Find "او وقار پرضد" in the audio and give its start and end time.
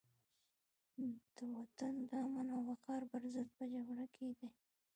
2.55-3.47